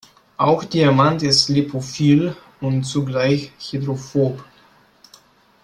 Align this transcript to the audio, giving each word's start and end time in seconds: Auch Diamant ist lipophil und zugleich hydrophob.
Auch 0.37 0.63
Diamant 0.63 1.21
ist 1.21 1.47
lipophil 1.49 2.35
und 2.59 2.85
zugleich 2.85 3.51
hydrophob. 3.59 4.43